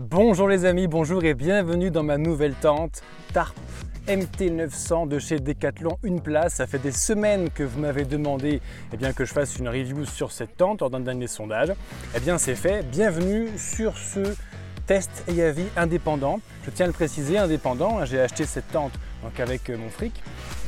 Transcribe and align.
Bonjour 0.00 0.46
les 0.46 0.64
amis, 0.64 0.86
bonjour 0.86 1.24
et 1.24 1.34
bienvenue 1.34 1.90
dans 1.90 2.04
ma 2.04 2.18
nouvelle 2.18 2.54
tente 2.54 3.02
Tarp 3.32 3.56
MT900 4.06 5.08
de 5.08 5.18
chez 5.18 5.40
Decathlon 5.40 5.98
Une 6.04 6.20
Place. 6.20 6.54
Ça 6.54 6.68
fait 6.68 6.78
des 6.78 6.92
semaines 6.92 7.50
que 7.50 7.64
vous 7.64 7.80
m'avez 7.80 8.04
demandé 8.04 8.60
eh 8.92 8.96
bien, 8.96 9.12
que 9.12 9.24
je 9.24 9.32
fasse 9.32 9.56
une 9.56 9.68
review 9.68 10.04
sur 10.04 10.30
cette 10.30 10.56
tente 10.56 10.82
lors 10.82 10.90
d'un 10.90 11.00
dernier 11.00 11.26
sondage. 11.26 11.72
Eh 12.14 12.20
bien 12.20 12.38
c'est 12.38 12.54
fait, 12.54 12.88
bienvenue 12.88 13.48
sur 13.56 13.98
ce 13.98 14.20
test 14.86 15.24
et 15.26 15.42
avis 15.42 15.66
indépendant. 15.76 16.38
Je 16.64 16.70
tiens 16.70 16.84
à 16.84 16.86
le 16.86 16.94
préciser, 16.94 17.36
indépendant, 17.36 18.04
j'ai 18.04 18.20
acheté 18.20 18.44
cette 18.44 18.70
tente 18.70 18.92
donc 19.22 19.38
avec 19.40 19.70
euh, 19.70 19.76
mon 19.76 19.88
fric. 19.88 20.12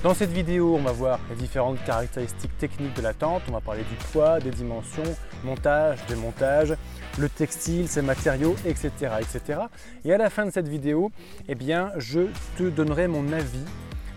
Dans 0.02 0.14
cette 0.14 0.30
vidéo, 0.30 0.76
on 0.76 0.82
va 0.82 0.92
voir 0.92 1.20
les 1.30 1.36
différentes 1.36 1.82
caractéristiques 1.84 2.56
techniques 2.58 2.94
de 2.94 3.02
la 3.02 3.14
tente, 3.14 3.42
on 3.48 3.52
va 3.52 3.60
parler 3.60 3.82
du 3.82 3.94
poids, 4.12 4.40
des 4.40 4.50
dimensions, 4.50 5.16
montage, 5.44 5.98
démontage, 6.08 6.74
le 7.18 7.28
textile, 7.28 7.88
ses 7.88 8.02
matériaux, 8.02 8.56
etc., 8.64 8.90
etc. 9.20 9.60
Et 10.04 10.12
à 10.12 10.18
la 10.18 10.30
fin 10.30 10.46
de 10.46 10.50
cette 10.50 10.68
vidéo, 10.68 11.10
eh 11.48 11.54
bien, 11.54 11.92
je 11.96 12.20
te 12.56 12.64
donnerai 12.64 13.08
mon 13.08 13.32
avis 13.32 13.64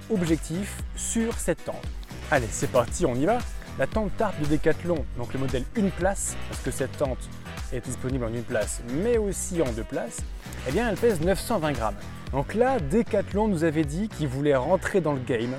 objectif 0.09 0.83
sur 0.95 1.33
cette 1.33 1.65
tente. 1.65 1.85
Allez, 2.31 2.47
c'est 2.49 2.71
parti, 2.71 3.05
on 3.05 3.15
y 3.15 3.25
va. 3.25 3.39
La 3.79 3.87
tente 3.87 4.15
Tarp 4.17 4.39
de 4.39 4.45
Decathlon, 4.45 5.03
donc 5.17 5.33
le 5.33 5.39
modèle 5.39 5.63
une 5.75 5.89
place, 5.89 6.35
parce 6.49 6.61
que 6.61 6.71
cette 6.71 6.95
tente 6.97 7.29
est 7.73 7.85
disponible 7.85 8.25
en 8.25 8.33
une 8.33 8.43
place, 8.43 8.81
mais 9.01 9.17
aussi 9.17 9.61
en 9.61 9.71
deux 9.71 9.83
places, 9.83 10.21
eh 10.67 10.71
bien, 10.71 10.89
elle 10.89 10.97
pèse 10.97 11.21
920 11.21 11.71
grammes. 11.73 11.95
Donc 12.31 12.53
là, 12.53 12.79
Decathlon 12.79 13.47
nous 13.47 13.63
avait 13.63 13.83
dit 13.83 14.09
qu'il 14.09 14.27
voulait 14.27 14.55
rentrer 14.55 15.01
dans 15.01 15.13
le 15.13 15.19
game 15.19 15.55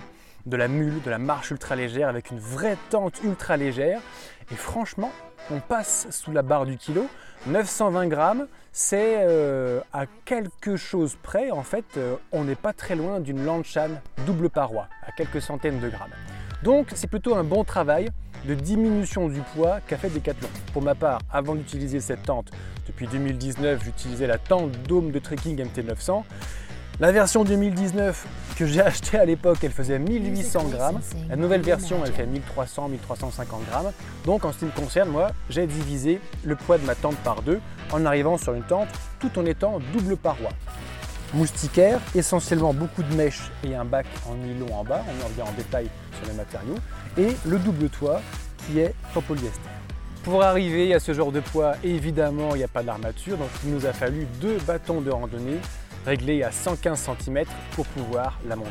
de 0.47 0.57
la 0.57 0.69
mule, 0.69 1.01
de 1.03 1.11
la 1.11 1.19
marche 1.19 1.51
ultra 1.51 1.77
légère 1.77 2.09
avec 2.09 2.31
une 2.31 2.39
vraie 2.39 2.77
tente 2.91 3.23
ultra 3.25 3.57
légère. 3.57 4.01
Et 4.51 4.57
franchement, 4.57 5.11
on 5.51 5.61
passe 5.61 6.07
sous 6.11 6.33
la 6.33 6.43
barre 6.43 6.67
du 6.67 6.77
kilo. 6.77 7.07
920 7.47 8.07
grammes, 8.09 8.47
c'est 8.73 9.17
euh, 9.19 9.81
à 9.93 10.07
quelque 10.25 10.77
chose 10.77 11.17
près. 11.23 11.51
En 11.51 11.63
fait, 11.63 11.85
euh, 11.97 12.17
on 12.33 12.45
n'est 12.45 12.55
pas 12.55 12.73
très 12.73 12.97
loin 12.97 13.21
d'une 13.21 13.45
Lanchan 13.45 13.91
double 14.27 14.51
paroi, 14.51 14.89
à 15.07 15.13
quelques 15.13 15.43
centaines 15.43 15.81
de 15.81 15.89
grammes. 15.89 16.15
Donc, 16.65 16.89
c'est 16.95 17.09
plutôt 17.09 17.35
un 17.35 17.45
bon 17.45 17.63
travail 17.63 18.09
de 18.47 18.55
diminution 18.55 19.29
du 19.29 19.41
poids 19.55 19.81
qu'a 19.87 19.99
fait 19.99 20.09
Decathlon. 20.09 20.49
Pour 20.73 20.81
ma 20.81 20.95
part, 20.95 21.21
avant 21.31 21.55
d'utiliser 21.55 22.01
cette 22.01 22.23
tente, 22.23 22.51
depuis 22.87 23.07
2019, 23.07 23.85
j'utilisais 23.85 24.27
la 24.27 24.39
tente 24.39 24.71
Dôme 24.89 25.11
de 25.11 25.19
trekking 25.19 25.63
MT900. 25.63 26.23
La 27.01 27.13
version 27.13 27.45
2019 27.45 28.27
que 28.57 28.65
j'ai 28.65 28.81
achetée 28.81 29.19
à 29.19 29.27
l'époque, 29.27 29.59
elle 29.63 29.73
faisait 29.73 29.99
1800 29.99 30.69
grammes. 30.71 31.01
La 31.29 31.37
nouvelle 31.37 31.61
version, 31.61 31.99
elle 32.03 32.13
fait 32.13 32.25
1300, 32.25 32.89
1350 32.89 33.69
grammes. 33.69 33.93
Donc 34.25 34.47
en 34.47 34.53
ce 34.53 34.61
qui 34.61 34.65
me 34.65 34.71
concerne, 34.71 35.11
moi, 35.11 35.33
j'ai 35.51 35.67
divisé 35.67 36.19
le 36.45 36.57
poids 36.57 36.79
de 36.79 36.87
ma 36.87 36.95
tente 36.95 37.17
par 37.17 37.43
deux 37.43 37.61
en 37.93 38.07
arrivant 38.07 38.39
sur 38.39 38.55
une 38.55 38.63
tente 38.63 38.89
tout 39.21 39.39
en 39.39 39.45
étant 39.45 39.81
double 39.93 40.17
paroi. 40.17 40.49
Moustiquaire, 41.35 42.01
essentiellement 42.15 42.73
beaucoup 42.73 43.03
de 43.03 43.13
mèches 43.17 43.51
et 43.65 43.75
un 43.75 43.85
bac 43.85 44.07
en 44.31 44.37
nylon 44.37 44.73
en 44.73 44.85
bas, 44.85 45.03
on 45.09 45.25
en 45.25 45.27
revient 45.27 45.43
en 45.43 45.53
détail 45.53 45.91
sur 46.17 46.31
les 46.31 46.37
matériaux, 46.37 46.77
et 47.19 47.37
le 47.45 47.59
double 47.59 47.89
toit 47.89 48.21
qui 48.65 48.79
est 48.79 48.95
en 49.17 49.21
polyester. 49.21 49.61
Pour 50.23 50.45
arriver 50.45 50.95
à 50.95 51.01
ce 51.01 51.13
genre 51.13 51.33
de 51.33 51.41
poids, 51.41 51.75
évidemment, 51.83 52.55
il 52.55 52.59
n'y 52.59 52.65
a 52.65 52.69
pas 52.69 52.85
d'armature, 52.85 53.37
donc 53.37 53.49
il 53.65 53.75
nous 53.75 53.85
a 53.85 53.93
fallu 53.93 54.29
deux 54.41 54.59
bâtons 54.59 55.01
de 55.01 55.11
randonnée 55.11 55.59
réglée 56.07 56.45
à 56.45 56.53
115 56.53 57.11
cm 57.19 57.45
pour 57.73 57.87
pouvoir 57.87 58.39
la 58.49 58.55
monter. 58.55 58.71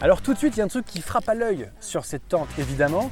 Alors 0.00 0.22
tout 0.22 0.32
de 0.32 0.38
suite, 0.38 0.54
il 0.56 0.58
y 0.58 0.62
a 0.62 0.64
un 0.64 0.68
truc 0.68 0.84
qui 0.84 1.00
frappe 1.00 1.28
à 1.28 1.34
l'œil 1.34 1.68
sur 1.80 2.04
cette 2.04 2.28
tente 2.28 2.48
évidemment, 2.56 3.10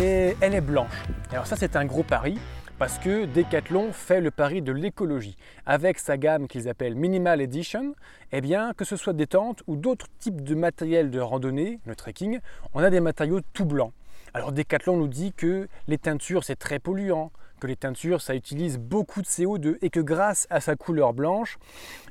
et 0.00 0.34
elle 0.40 0.54
est 0.54 0.62
blanche. 0.62 1.02
Alors 1.30 1.46
ça 1.46 1.56
c'est 1.56 1.76
un 1.76 1.84
gros 1.84 2.04
pari, 2.04 2.38
parce 2.80 2.98
que 2.98 3.26
Decathlon 3.26 3.92
fait 3.92 4.22
le 4.22 4.30
pari 4.30 4.62
de 4.62 4.72
l'écologie. 4.72 5.36
Avec 5.66 5.98
sa 5.98 6.16
gamme 6.16 6.48
qu'ils 6.48 6.66
appellent 6.66 6.94
Minimal 6.94 7.42
Edition, 7.42 7.94
eh 8.32 8.40
bien, 8.40 8.72
que 8.72 8.86
ce 8.86 8.96
soit 8.96 9.12
des 9.12 9.26
tentes 9.26 9.62
ou 9.66 9.76
d'autres 9.76 10.06
types 10.18 10.42
de 10.42 10.54
matériel 10.54 11.10
de 11.10 11.20
randonnée, 11.20 11.78
le 11.84 11.94
trekking, 11.94 12.40
on 12.72 12.82
a 12.82 12.88
des 12.88 13.00
matériaux 13.00 13.42
tout 13.52 13.66
blancs. 13.66 13.92
Alors 14.32 14.52
Decathlon 14.52 14.96
nous 14.96 15.08
dit 15.08 15.34
que 15.34 15.68
les 15.88 15.98
teintures 15.98 16.42
c'est 16.42 16.56
très 16.56 16.78
polluant, 16.78 17.32
que 17.60 17.66
les 17.66 17.76
teintures, 17.76 18.22
ça 18.22 18.34
utilise 18.34 18.78
beaucoup 18.78 19.20
de 19.20 19.26
CO2 19.26 19.76
et 19.82 19.90
que 19.90 20.00
grâce 20.00 20.46
à 20.48 20.62
sa 20.62 20.74
couleur 20.74 21.12
blanche, 21.12 21.58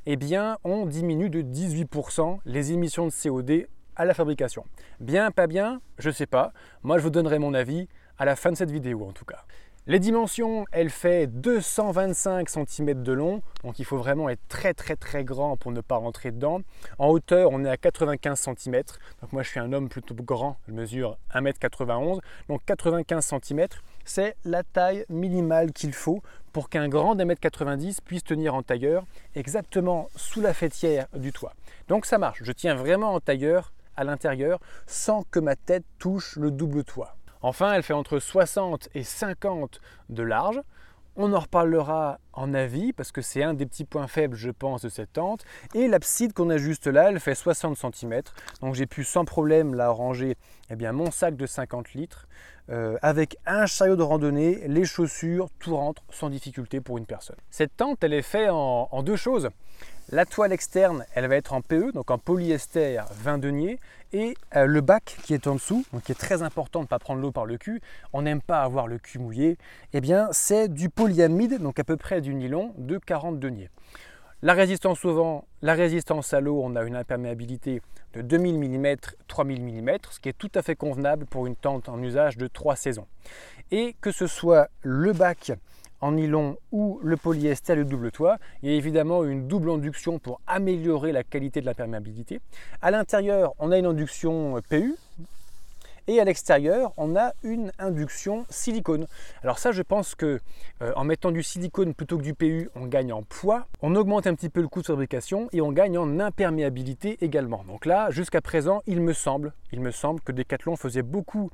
eh 0.06 0.14
bien, 0.14 0.56
on 0.62 0.86
diminue 0.86 1.30
de 1.30 1.42
18% 1.42 2.38
les 2.44 2.70
émissions 2.70 3.06
de 3.06 3.10
CO2 3.10 3.66
à 3.96 4.04
la 4.04 4.14
fabrication. 4.14 4.64
Bien, 5.00 5.32
pas 5.32 5.48
bien, 5.48 5.80
je 5.98 6.12
sais 6.12 6.26
pas. 6.26 6.52
Moi, 6.84 6.98
je 6.98 7.02
vous 7.02 7.10
donnerai 7.10 7.40
mon 7.40 7.54
avis 7.54 7.88
à 8.18 8.24
la 8.24 8.36
fin 8.36 8.52
de 8.52 8.56
cette 8.56 8.70
vidéo 8.70 9.04
en 9.04 9.12
tout 9.12 9.24
cas. 9.24 9.44
Les 9.86 9.98
dimensions, 9.98 10.66
elle 10.72 10.90
fait 10.90 11.26
225 11.26 12.50
cm 12.50 13.02
de 13.02 13.12
long, 13.12 13.40
donc 13.64 13.78
il 13.78 13.86
faut 13.86 13.96
vraiment 13.96 14.28
être 14.28 14.46
très 14.46 14.74
très 14.74 14.94
très 14.94 15.24
grand 15.24 15.56
pour 15.56 15.72
ne 15.72 15.80
pas 15.80 15.96
rentrer 15.96 16.32
dedans. 16.32 16.60
En 16.98 17.08
hauteur, 17.08 17.48
on 17.50 17.64
est 17.64 17.70
à 17.70 17.78
95 17.78 18.38
cm, 18.38 18.82
donc 19.22 19.32
moi 19.32 19.42
je 19.42 19.48
suis 19.48 19.58
un 19.58 19.72
homme 19.72 19.88
plutôt 19.88 20.14
grand, 20.14 20.58
je 20.68 20.74
mesure 20.74 21.16
1m91, 21.34 22.20
donc 22.50 22.60
95 22.66 23.34
cm, 23.42 23.68
c'est 24.04 24.36
la 24.44 24.62
taille 24.64 25.06
minimale 25.08 25.72
qu'il 25.72 25.94
faut 25.94 26.22
pour 26.52 26.68
qu'un 26.68 26.90
grand 26.90 27.14
d'1m90 27.14 28.00
puisse 28.04 28.22
tenir 28.22 28.54
en 28.54 28.62
tailleur 28.62 29.04
exactement 29.34 30.10
sous 30.14 30.42
la 30.42 30.52
fêtière 30.52 31.06
du 31.14 31.32
toit. 31.32 31.54
Donc 31.88 32.04
ça 32.04 32.18
marche, 32.18 32.40
je 32.42 32.52
tiens 32.52 32.74
vraiment 32.74 33.14
en 33.14 33.20
tailleur 33.20 33.72
à 33.96 34.04
l'intérieur 34.04 34.60
sans 34.86 35.22
que 35.30 35.40
ma 35.40 35.56
tête 35.56 35.84
touche 35.98 36.36
le 36.36 36.50
double 36.50 36.84
toit. 36.84 37.16
Enfin, 37.42 37.72
elle 37.72 37.82
fait 37.82 37.94
entre 37.94 38.18
60 38.18 38.88
et 38.94 39.04
50 39.04 39.80
de 40.08 40.22
large. 40.22 40.60
On 41.16 41.32
en 41.32 41.40
reparlera 41.40 42.18
en 42.32 42.54
avis 42.54 42.92
parce 42.92 43.12
que 43.12 43.20
c'est 43.20 43.42
un 43.42 43.52
des 43.52 43.66
petits 43.66 43.84
points 43.84 44.06
faibles, 44.06 44.36
je 44.36 44.50
pense, 44.50 44.82
de 44.82 44.88
cette 44.88 45.12
tente. 45.12 45.44
Et 45.74 45.88
l'abside 45.88 46.32
qu'on 46.32 46.50
a 46.50 46.56
juste 46.56 46.86
là, 46.86 47.10
elle 47.10 47.20
fait 47.20 47.34
60 47.34 47.76
cm. 47.76 48.22
Donc 48.62 48.74
j'ai 48.74 48.86
pu 48.86 49.04
sans 49.04 49.24
problème 49.24 49.74
la 49.74 49.90
ranger 49.90 50.36
eh 50.70 50.76
bien, 50.76 50.92
mon 50.92 51.10
sac 51.10 51.36
de 51.36 51.46
50 51.46 51.94
litres 51.94 52.28
euh, 52.70 52.96
avec 53.02 53.36
un 53.46 53.66
chariot 53.66 53.96
de 53.96 54.02
randonnée, 54.02 54.62
les 54.68 54.84
chaussures, 54.84 55.48
tout 55.58 55.76
rentre 55.76 56.04
sans 56.10 56.30
difficulté 56.30 56.80
pour 56.80 56.98
une 56.98 57.06
personne. 57.06 57.36
Cette 57.50 57.76
tente, 57.76 58.04
elle 58.04 58.12
est 58.12 58.22
faite 58.22 58.50
en, 58.50 59.02
deux 59.02 59.16
choses. 59.16 59.50
La 60.12 60.26
toile 60.26 60.52
externe, 60.52 61.06
elle 61.14 61.28
va 61.28 61.36
être 61.36 61.52
en 61.52 61.60
PE, 61.60 61.92
donc 61.92 62.10
en 62.10 62.18
polyester 62.18 63.00
20 63.22 63.38
deniers, 63.38 63.78
et 64.12 64.36
euh, 64.56 64.66
le 64.66 64.80
bac 64.80 65.16
qui 65.22 65.34
est 65.34 65.46
en 65.46 65.54
dessous, 65.54 65.84
donc 65.92 66.02
qui 66.02 66.10
est 66.10 66.16
très 66.16 66.42
important 66.42 66.80
de 66.80 66.86
ne 66.86 66.88
pas 66.88 66.98
prendre 66.98 67.20
l'eau 67.20 67.30
par 67.30 67.46
le 67.46 67.56
cul, 67.58 67.80
on 68.12 68.22
n'aime 68.22 68.42
pas 68.42 68.62
avoir 68.62 68.88
le 68.88 68.98
cul 68.98 69.20
mouillé, 69.20 69.56
eh 69.92 70.00
bien 70.00 70.26
c'est 70.32 70.66
du 70.66 70.88
polyamide, 70.88 71.62
donc 71.62 71.78
à 71.78 71.84
peu 71.84 71.96
près 71.96 72.20
du 72.20 72.34
nylon 72.34 72.74
de 72.76 72.98
40 72.98 73.38
deniers. 73.38 73.70
La 74.42 74.52
résistance 74.52 75.04
au 75.04 75.14
vent, 75.14 75.44
la 75.62 75.74
résistance 75.74 76.34
à 76.34 76.40
l'eau, 76.40 76.60
on 76.60 76.74
a 76.74 76.82
une 76.82 76.96
imperméabilité 76.96 77.80
de 78.14 78.20
2000 78.20 78.58
mm, 78.58 78.96
3000 79.28 79.62
mm, 79.62 79.90
ce 80.10 80.18
qui 80.18 80.28
est 80.28 80.36
tout 80.36 80.50
à 80.56 80.62
fait 80.62 80.74
convenable 80.74 81.24
pour 81.26 81.46
une 81.46 81.54
tente 81.54 81.88
en 81.88 82.02
usage 82.02 82.36
de 82.36 82.48
3 82.48 82.74
saisons. 82.74 83.06
Et 83.70 83.94
que 84.00 84.10
ce 84.10 84.26
soit 84.26 84.70
le 84.82 85.12
bac 85.12 85.52
en 86.00 86.12
nylon 86.12 86.56
ou 86.72 87.00
le 87.02 87.16
polyester, 87.16 87.74
le 87.74 87.84
double 87.84 88.10
toit, 88.10 88.38
il 88.62 88.70
y 88.70 88.72
a 88.72 88.76
évidemment 88.76 89.24
une 89.24 89.46
double 89.48 89.70
induction 89.70 90.18
pour 90.18 90.40
améliorer 90.46 91.12
la 91.12 91.24
qualité 91.24 91.60
de 91.60 91.66
l'imperméabilité. 91.66 92.40
À 92.82 92.90
l'intérieur, 92.90 93.54
on 93.58 93.70
a 93.70 93.78
une 93.78 93.86
induction 93.86 94.60
PU, 94.68 94.94
et 96.10 96.18
à 96.18 96.24
l'extérieur, 96.24 96.92
on 96.96 97.14
a 97.14 97.34
une 97.44 97.70
induction 97.78 98.44
silicone. 98.50 99.06
Alors 99.44 99.60
ça, 99.60 99.70
je 99.70 99.80
pense 99.82 100.16
que 100.16 100.40
euh, 100.82 100.92
en 100.96 101.04
mettant 101.04 101.30
du 101.30 101.44
silicone 101.44 101.94
plutôt 101.94 102.18
que 102.18 102.24
du 102.24 102.34
PU, 102.34 102.68
on 102.74 102.86
gagne 102.86 103.12
en 103.12 103.22
poids, 103.22 103.68
on 103.80 103.94
augmente 103.94 104.26
un 104.26 104.34
petit 104.34 104.48
peu 104.48 104.60
le 104.60 104.66
coût 104.66 104.80
de 104.80 104.86
fabrication 104.86 105.48
et 105.52 105.60
on 105.60 105.70
gagne 105.70 105.96
en 105.98 106.18
imperméabilité 106.18 107.16
également. 107.20 107.62
Donc 107.62 107.86
là, 107.86 108.10
jusqu'à 108.10 108.40
présent, 108.40 108.82
il 108.88 109.00
me 109.00 109.12
semble, 109.12 109.52
il 109.70 109.80
me 109.80 109.92
semble 109.92 110.20
que 110.20 110.32
Decathlon 110.32 110.74
faisait 110.74 111.02
beaucoup 111.02 111.48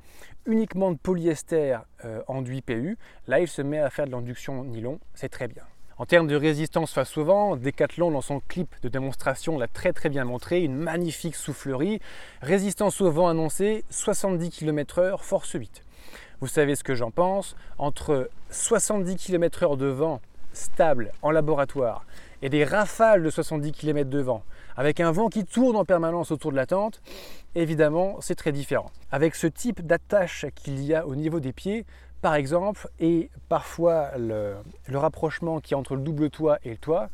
uniquement 0.47 0.91
de 0.91 0.97
polyester 0.97 1.77
euh, 2.03 2.23
enduit 2.27 2.63
PU. 2.63 2.97
Là, 3.27 3.39
il 3.39 3.47
se 3.47 3.61
met 3.61 3.79
à 3.79 3.91
faire 3.91 4.07
de 4.07 4.11
l'induction 4.11 4.63
nylon, 4.63 4.99
c'est 5.13 5.29
très 5.29 5.47
bien. 5.47 5.63
En 5.99 6.05
termes 6.05 6.27
de 6.27 6.35
résistance 6.35 6.93
face 6.93 7.17
au 7.17 7.25
vent, 7.25 7.55
Decathlon 7.55 8.11
dans 8.11 8.21
son 8.21 8.39
clip 8.39 8.75
de 8.83 8.87
démonstration 8.87 9.57
l'a 9.57 9.67
très 9.67 9.93
très 9.93 10.09
bien 10.09 10.25
montré, 10.25 10.61
une 10.61 10.75
magnifique 10.75 11.35
soufflerie, 11.35 11.99
résistance 12.39 13.01
au 13.01 13.09
vent 13.09 13.27
annoncée 13.27 13.83
70 13.89 14.51
km/h, 14.51 15.17
force 15.17 15.53
8. 15.53 15.83
Vous 16.39 16.45
savez 16.45 16.75
ce 16.75 16.83
que 16.83 16.93
j'en 16.93 17.09
pense, 17.09 17.55
entre 17.79 18.29
70 18.51 19.15
km/h 19.15 19.75
de 19.75 19.87
vent 19.87 20.21
stable 20.53 21.11
en 21.23 21.31
laboratoire 21.31 22.05
et 22.43 22.49
des 22.49 22.63
rafales 22.63 23.23
de 23.23 23.31
70 23.31 23.71
km 23.71 24.07
de 24.07 24.19
vent, 24.19 24.43
avec 24.75 24.99
un 24.99 25.11
vent 25.11 25.29
qui 25.29 25.45
tourne 25.45 25.75
en 25.75 25.85
permanence 25.85 26.29
autour 26.29 26.51
de 26.51 26.57
la 26.57 26.67
tente, 26.67 27.01
évidemment 27.55 28.17
c'est 28.21 28.35
très 28.35 28.51
différent. 28.51 28.91
Avec 29.11 29.33
ce 29.33 29.47
type 29.47 29.81
d'attache 29.81 30.45
qu'il 30.53 30.79
y 30.83 30.93
a 30.93 31.07
au 31.07 31.15
niveau 31.15 31.39
des 31.39 31.53
pieds, 31.53 31.87
par 32.21 32.35
exemple, 32.35 32.87
et 32.99 33.29
parfois 33.49 34.11
le, 34.17 34.55
rapprochement 34.93 35.59
qui 35.59 35.73
est 35.73 35.77
entre 35.77 35.95
le 35.95 36.01
double 36.01 36.29
toit 36.29 36.57
et 36.63 36.71
le 36.71 36.77
toit, 36.77 37.09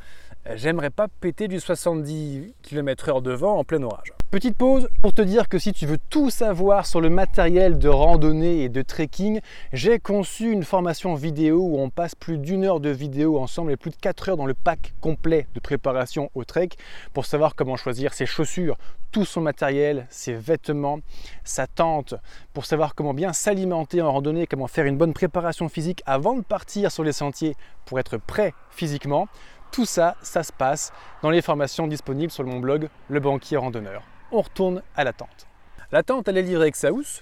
euh, 0.47 0.53
j'aimerais 0.55 0.89
pas 0.89 1.07
péter 1.07 1.47
du 1.47 1.59
70 1.59 2.53
km/h 2.61 3.21
de 3.21 3.31
vent 3.31 3.57
en 3.57 3.63
plein 3.63 3.81
orage. 3.83 4.13
Petite 4.33 4.57
pause 4.57 4.89
pour 5.03 5.13
te 5.13 5.21
dire 5.21 5.47
que 5.47 5.59
si 5.59 5.73
tu 5.73 5.85
veux 5.85 5.99
tout 6.09 6.31
savoir 6.31 6.87
sur 6.87 7.01
le 7.01 7.11
matériel 7.11 7.77
de 7.77 7.87
randonnée 7.87 8.63
et 8.63 8.69
de 8.69 8.81
trekking, 8.81 9.41
j'ai 9.73 9.99
conçu 9.99 10.51
une 10.51 10.63
formation 10.63 11.13
vidéo 11.13 11.59
où 11.59 11.79
on 11.79 11.91
passe 11.91 12.15
plus 12.15 12.39
d'une 12.39 12.63
heure 12.63 12.79
de 12.79 12.89
vidéo 12.89 13.37
ensemble 13.37 13.71
et 13.71 13.77
plus 13.77 13.91
de 13.91 13.95
4 13.95 14.29
heures 14.29 14.37
dans 14.37 14.47
le 14.47 14.55
pack 14.55 14.95
complet 15.01 15.45
de 15.53 15.59
préparation 15.59 16.31
au 16.33 16.45
trek 16.45 16.69
pour 17.13 17.27
savoir 17.27 17.53
comment 17.53 17.75
choisir 17.75 18.15
ses 18.15 18.25
chaussures, 18.25 18.75
tout 19.11 19.23
son 19.23 19.39
matériel, 19.39 20.07
ses 20.09 20.33
vêtements, 20.33 20.97
sa 21.43 21.67
tente, 21.67 22.15
pour 22.55 22.65
savoir 22.65 22.95
comment 22.95 23.13
bien 23.13 23.33
s'alimenter 23.33 24.01
en 24.01 24.11
randonnée, 24.11 24.47
comment 24.47 24.65
faire 24.65 24.87
une 24.87 24.97
bonne 24.97 25.13
préparation 25.13 25.69
physique 25.69 26.01
avant 26.07 26.33
de 26.33 26.41
partir 26.41 26.91
sur 26.91 27.03
les 27.03 27.13
sentiers 27.13 27.55
pour 27.85 27.99
être 27.99 28.17
prêt 28.17 28.55
physiquement. 28.71 29.27
Tout 29.71 29.85
ça, 29.85 30.15
ça 30.23 30.41
se 30.41 30.51
passe 30.51 30.91
dans 31.21 31.29
les 31.29 31.43
formations 31.43 31.85
disponibles 31.85 32.31
sur 32.31 32.43
mon 32.45 32.59
blog 32.59 32.89
Le 33.09 33.19
Banquier 33.19 33.57
Randonneur 33.57 34.01
on 34.33 34.41
retourne 34.41 34.81
à 34.95 35.03
la 35.03 35.13
tente. 35.13 35.47
La 35.91 36.03
tente, 36.03 36.27
elle 36.27 36.37
est 36.37 36.41
livrée 36.41 36.63
avec 36.63 36.75
sa 36.75 36.91
housse 36.91 37.21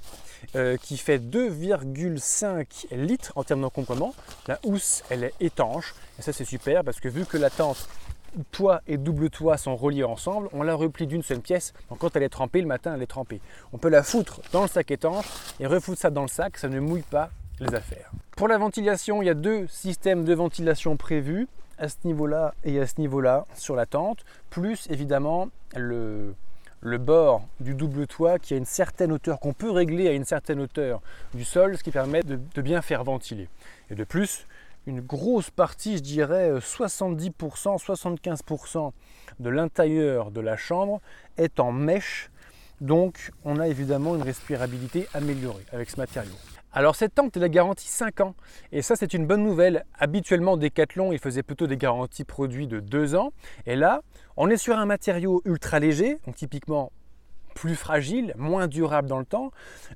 euh, 0.55 0.77
qui 0.77 0.97
fait 0.97 1.19
2,5 1.19 2.95
litres 2.95 3.33
en 3.35 3.43
termes 3.43 3.61
d'encombrement. 3.61 4.15
La 4.47 4.59
housse, 4.63 5.03
elle 5.09 5.25
est 5.25 5.33
étanche 5.39 5.93
et 6.17 6.21
ça 6.21 6.33
c'est 6.33 6.45
super 6.45 6.83
parce 6.83 6.99
que 6.99 7.09
vu 7.09 7.25
que 7.25 7.37
la 7.37 7.49
tente 7.49 7.87
toit 8.51 8.81
et 8.87 8.97
double 8.97 9.29
toit 9.29 9.57
sont 9.57 9.75
reliés 9.75 10.05
ensemble, 10.05 10.47
on 10.53 10.63
la 10.63 10.73
replie 10.73 11.05
d'une 11.05 11.21
seule 11.21 11.41
pièce. 11.41 11.73
Donc 11.89 11.99
quand 11.99 12.15
elle 12.15 12.23
est 12.23 12.29
trempée, 12.29 12.61
le 12.61 12.67
matin, 12.67 12.93
elle 12.95 13.01
est 13.01 13.07
trempée. 13.07 13.41
On 13.73 13.77
peut 13.77 13.89
la 13.89 14.03
foutre 14.03 14.41
dans 14.53 14.61
le 14.61 14.67
sac 14.67 14.89
étanche 14.89 15.25
et 15.59 15.67
refoutre 15.67 15.99
ça 15.99 16.09
dans 16.09 16.21
le 16.21 16.27
sac, 16.29 16.57
ça 16.57 16.69
ne 16.69 16.79
mouille 16.79 17.03
pas 17.03 17.29
les 17.59 17.75
affaires. 17.75 18.11
Pour 18.37 18.47
la 18.47 18.57
ventilation, 18.57 19.21
il 19.21 19.25
y 19.25 19.29
a 19.29 19.35
deux 19.35 19.67
systèmes 19.67 20.23
de 20.23 20.33
ventilation 20.33 20.95
prévus 20.97 21.47
à 21.77 21.89
ce 21.89 21.97
niveau-là 22.05 22.53
et 22.63 22.79
à 22.79 22.87
ce 22.87 22.99
niveau-là 22.99 23.45
sur 23.55 23.75
la 23.75 23.85
tente, 23.85 24.23
plus 24.49 24.87
évidemment 24.89 25.49
le, 25.75 26.33
le 26.81 26.97
bord 26.97 27.43
du 27.59 27.75
double 27.75 28.07
toit 28.07 28.39
qui 28.39 28.53
a 28.53 28.57
une 28.57 28.65
certaine 28.65 29.11
hauteur, 29.11 29.39
qu'on 29.39 29.53
peut 29.53 29.71
régler 29.71 30.07
à 30.07 30.11
une 30.13 30.25
certaine 30.25 30.59
hauteur 30.59 31.01
du 31.33 31.43
sol, 31.43 31.77
ce 31.77 31.83
qui 31.83 31.91
permet 31.91 32.21
de, 32.23 32.61
bien 32.61 32.81
faire 32.81 33.03
ventiler. 33.03 33.49
Et 33.89 33.95
de 33.95 34.03
plus, 34.03 34.47
une 34.87 34.99
grosse 34.99 35.51
partie, 35.51 35.97
je 35.97 36.01
dirais 36.01 36.51
70%, 36.53 37.31
75% 37.77 38.91
de 39.39 39.49
l'intérieur 39.49 40.31
de 40.31 40.41
la 40.41 40.57
chambre 40.57 41.01
est 41.37 41.59
en 41.59 41.71
mèche. 41.71 42.31
Donc 42.81 43.31
on 43.45 43.59
a 43.59 43.67
évidemment 43.67 44.15
une 44.15 44.23
respirabilité 44.23 45.07
améliorée 45.13 45.65
avec 45.71 45.91
ce 45.91 45.97
matériau. 45.97 46.33
Alors 46.73 46.95
cette 46.95 47.15
tente, 47.15 47.35
elle 47.35 47.43
a 47.43 47.49
garantie 47.49 47.87
5 47.87 48.21
ans. 48.21 48.35
Et 48.71 48.81
ça, 48.81 48.95
c'est 48.95 49.13
une 49.13 49.27
bonne 49.27 49.43
nouvelle. 49.43 49.85
Habituellement, 49.99 50.55
Decathlon, 50.55 51.11
il 51.11 51.19
faisait 51.19 51.43
plutôt 51.43 51.67
des 51.67 51.77
garanties 51.77 52.23
produits 52.23 52.67
de 52.67 52.79
2 52.79 53.15
ans. 53.15 53.33
Et 53.65 53.75
là, 53.75 54.01
on 54.37 54.49
est 54.49 54.57
sur 54.57 54.77
un 54.77 54.85
matériau 54.85 55.41
ultra 55.45 55.79
léger, 55.79 56.17
donc 56.25 56.35
typiquement 56.35 56.91
plus 57.53 57.75
fragile, 57.75 58.33
moins 58.37 58.67
durable 58.67 59.09
dans 59.09 59.19
le 59.19 59.25
temps. 59.25 59.51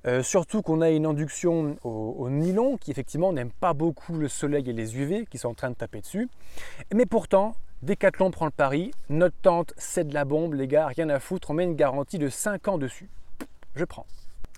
Euh, 0.06 0.22
surtout 0.22 0.62
qu'on 0.62 0.82
a 0.82 0.90
une 0.90 1.06
induction 1.06 1.78
au, 1.84 2.30
nylon 2.30 2.78
qui 2.78 2.92
effectivement 2.92 3.32
n'aime 3.32 3.52
pas 3.52 3.74
beaucoup 3.74 4.18
le 4.18 4.28
soleil 4.28 4.70
et 4.70 4.74
les 4.74 4.98
UV 4.98 5.26
qui 5.26 5.38
sont 5.38 5.50
en 5.50 5.54
train 5.54 5.70
de 5.70 5.76
taper 5.76 6.02
dessus. 6.02 6.28
Mais 6.94 7.06
pourtant, 7.06 7.56
Decathlon 7.82 8.32
prend 8.32 8.46
le 8.46 8.52
pari. 8.52 8.92
Notre 9.10 9.36
tente, 9.42 9.74
c'est 9.78 10.08
de 10.08 10.14
la 10.14 10.26
bombe, 10.26 10.56
les 10.56 10.68
gars, 10.68 10.88
rien 10.88 11.08
à 11.10 11.20
foutre. 11.20 11.52
On 11.52 11.54
met 11.54 11.64
une 11.64 11.76
garantie 11.76 12.20
de 12.20 12.28
5 12.28 12.68
ans 12.68 12.78
dessus. 12.78 13.10
Je 13.76 13.86
prends. 13.86 14.06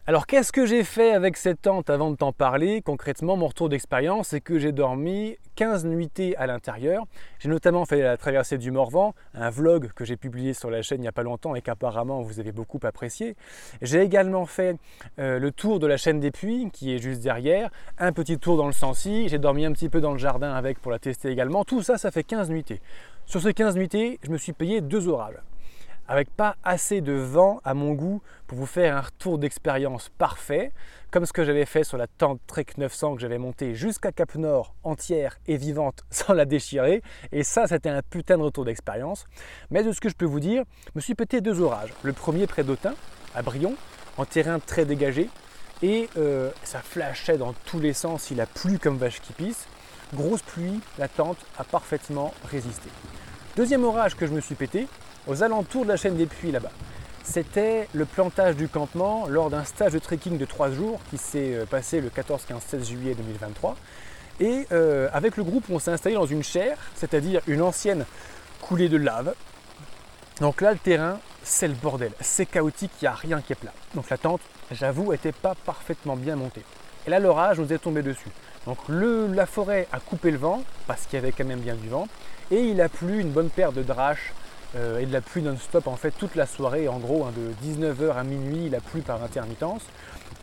Alors 0.09 0.25
qu'est-ce 0.25 0.53
que 0.53 0.65
j'ai 0.65 0.85
fait 0.85 1.11
avec 1.11 1.35
cette 1.35 1.63
tente 1.63 1.89
avant 1.89 2.11
de 2.11 2.15
t'en 2.15 2.31
parler? 2.31 2.81
Concrètement, 2.81 3.35
mon 3.35 3.47
retour 3.47 3.67
d'expérience, 3.67 4.29
c'est 4.29 4.39
que 4.39 4.57
j'ai 4.57 4.71
dormi 4.71 5.35
15 5.57 5.83
nuitées 5.83 6.33
à 6.37 6.47
l'intérieur. 6.47 7.03
J'ai 7.39 7.49
notamment 7.49 7.83
fait 7.83 8.01
la 8.01 8.15
traversée 8.15 8.57
du 8.57 8.71
Morvan, 8.71 9.13
un 9.33 9.49
vlog 9.49 9.91
que 9.91 10.05
j'ai 10.05 10.15
publié 10.15 10.53
sur 10.53 10.69
la 10.71 10.81
chaîne 10.81 10.99
il 10.99 11.01
n'y 11.01 11.09
a 11.09 11.11
pas 11.11 11.23
longtemps 11.23 11.55
et 11.55 11.61
qu'apparemment 11.61 12.21
vous 12.21 12.39
avez 12.39 12.53
beaucoup 12.53 12.79
apprécié. 12.83 13.35
J'ai 13.81 13.99
également 13.99 14.45
fait 14.45 14.77
euh, 15.19 15.39
le 15.39 15.51
tour 15.51 15.77
de 15.77 15.87
la 15.87 15.97
chaîne 15.97 16.21
des 16.21 16.31
puits 16.31 16.69
qui 16.71 16.95
est 16.95 16.99
juste 16.99 17.21
derrière, 17.21 17.69
un 17.97 18.13
petit 18.13 18.37
tour 18.37 18.55
dans 18.55 18.67
le 18.67 18.71
Sancy, 18.71 19.27
j'ai 19.27 19.39
dormi 19.39 19.65
un 19.65 19.73
petit 19.73 19.89
peu 19.89 19.99
dans 19.99 20.13
le 20.13 20.19
jardin 20.19 20.53
avec 20.53 20.79
pour 20.79 20.93
la 20.93 20.99
tester 20.99 21.27
également. 21.31 21.65
Tout 21.65 21.81
ça, 21.81 21.97
ça 21.97 22.11
fait 22.11 22.23
15 22.23 22.49
nuitées. 22.49 22.79
Sur 23.25 23.41
ces 23.41 23.53
15 23.53 23.75
nuitées, 23.75 24.19
je 24.23 24.29
me 24.29 24.37
suis 24.37 24.53
payé 24.53 24.79
deux 24.79 25.09
orages 25.09 25.35
avec 26.07 26.29
pas 26.29 26.55
assez 26.63 27.01
de 27.01 27.13
vent 27.13 27.59
à 27.63 27.73
mon 27.73 27.93
goût 27.93 28.21
pour 28.47 28.57
vous 28.57 28.65
faire 28.65 28.95
un 28.95 29.01
retour 29.01 29.37
d'expérience 29.37 30.09
parfait, 30.17 30.71
comme 31.11 31.25
ce 31.25 31.33
que 31.33 31.43
j'avais 31.43 31.65
fait 31.65 31.83
sur 31.83 31.97
la 31.97 32.07
tente 32.07 32.39
Trek 32.47 32.65
900 32.77 33.15
que 33.15 33.21
j'avais 33.21 33.37
montée 33.37 33.75
jusqu'à 33.75 34.11
Cap 34.11 34.35
Nord 34.35 34.73
entière 34.83 35.37
et 35.47 35.57
vivante 35.57 36.03
sans 36.09 36.33
la 36.33 36.45
déchirer. 36.45 37.01
Et 37.31 37.43
ça, 37.43 37.67
c'était 37.67 37.89
un 37.89 38.01
putain 38.01 38.37
de 38.37 38.43
retour 38.43 38.65
d'expérience. 38.65 39.25
Mais 39.69 39.83
de 39.83 39.91
ce 39.91 40.01
que 40.01 40.09
je 40.09 40.15
peux 40.15 40.25
vous 40.25 40.39
dire, 40.39 40.63
je 40.87 40.91
me 40.95 41.01
suis 41.01 41.15
pété 41.15 41.41
deux 41.41 41.61
orages. 41.61 41.93
Le 42.03 42.13
premier 42.13 42.47
près 42.47 42.63
d'Autun, 42.63 42.95
à 43.35 43.41
Brion, 43.41 43.75
en 44.17 44.25
terrain 44.25 44.59
très 44.59 44.85
dégagé. 44.85 45.29
Et 45.81 46.09
euh, 46.17 46.49
ça 46.63 46.79
flashait 46.79 47.37
dans 47.37 47.53
tous 47.53 47.79
les 47.79 47.93
sens, 47.93 48.31
il 48.31 48.41
a 48.41 48.47
plu 48.47 48.79
comme 48.79 48.97
vache 48.97 49.21
qui 49.21 49.33
pisse. 49.33 49.67
Grosse 50.13 50.41
pluie, 50.41 50.79
la 50.97 51.07
tente 51.07 51.37
a 51.57 51.63
parfaitement 51.63 52.33
résisté. 52.45 52.89
Deuxième 53.55 53.83
orage 53.83 54.15
que 54.15 54.25
je 54.25 54.31
me 54.31 54.39
suis 54.39 54.55
pété, 54.55 54.87
aux 55.27 55.43
alentours 55.43 55.83
de 55.83 55.89
la 55.89 55.97
chaîne 55.97 56.15
des 56.15 56.25
puits 56.25 56.51
là-bas. 56.51 56.71
C'était 57.23 57.89
le 57.93 58.05
plantage 58.05 58.55
du 58.55 58.69
campement 58.69 59.27
lors 59.27 59.49
d'un 59.49 59.65
stage 59.65 59.91
de 59.91 59.99
trekking 59.99 60.37
de 60.37 60.45
3 60.45 60.71
jours 60.71 60.99
qui 61.09 61.17
s'est 61.17 61.53
euh, 61.55 61.65
passé 61.65 61.99
le 61.99 62.09
14, 62.09 62.43
15, 62.47 62.61
16 62.65 62.87
juillet 62.87 63.15
2023. 63.15 63.75
Et 64.39 64.65
euh, 64.71 65.09
avec 65.11 65.35
le 65.35 65.43
groupe, 65.43 65.65
on 65.69 65.79
s'est 65.79 65.91
installé 65.91 66.15
dans 66.15 66.25
une 66.25 66.43
chaire, 66.43 66.77
c'est-à-dire 66.95 67.41
une 67.47 67.61
ancienne 67.61 68.05
coulée 68.61 68.87
de 68.87 68.97
lave. 68.97 69.33
Donc 70.39 70.61
là, 70.61 70.71
le 70.71 70.77
terrain, 70.77 71.19
c'est 71.43 71.67
le 71.67 71.73
bordel. 71.73 72.11
C'est 72.21 72.45
chaotique, 72.45 72.91
il 73.01 73.05
n'y 73.05 73.07
a 73.09 73.13
rien 73.13 73.41
qui 73.41 73.53
est 73.53 73.57
plat. 73.57 73.73
Donc 73.93 74.09
la 74.09 74.17
tente, 74.17 74.41
j'avoue, 74.71 75.11
n'était 75.11 75.31
pas 75.31 75.55
parfaitement 75.65 76.15
bien 76.15 76.35
montée. 76.35 76.63
Et 77.07 77.09
là, 77.09 77.19
l'orage 77.19 77.59
nous 77.59 77.73
est 77.73 77.79
tombé 77.79 78.03
dessus. 78.03 78.29
Donc 78.65 78.77
la 78.89 79.45
forêt 79.45 79.87
a 79.91 79.99
coupé 79.99 80.29
le 80.29 80.37
vent, 80.37 80.63
parce 80.87 81.05
qu'il 81.05 81.17
y 81.17 81.21
avait 81.21 81.31
quand 81.31 81.45
même 81.45 81.59
bien 81.59 81.75
du 81.75 81.89
vent, 81.89 82.07
et 82.51 82.61
il 82.61 82.79
a 82.81 82.89
plu 82.89 83.19
une 83.19 83.31
bonne 83.31 83.49
paire 83.49 83.71
de 83.71 83.81
draches 83.81 84.33
euh, 84.75 84.99
et 84.99 85.05
de 85.05 85.13
la 85.13 85.21
pluie 85.21 85.41
non-stop 85.41 85.87
en 85.87 85.95
fait 85.95 86.11
toute 86.11 86.35
la 86.35 86.45
soirée. 86.45 86.87
En 86.87 86.99
gros, 86.99 87.25
hein, 87.25 87.33
de 87.35 87.53
19h 87.67 88.15
à 88.15 88.23
minuit, 88.23 88.65
il 88.67 88.75
a 88.75 88.81
plu 88.81 89.01
par 89.01 89.23
intermittence. 89.23 89.83